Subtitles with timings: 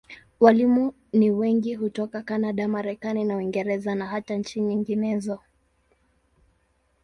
[0.39, 5.39] Walimu ni wengi hutoka Kanada, Marekani na Uingereza, na hata nchi nyinginezo.